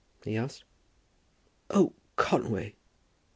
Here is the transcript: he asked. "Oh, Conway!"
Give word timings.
he 0.23 0.35
asked. 0.35 0.63
"Oh, 1.69 1.93
Conway!" 2.15 2.73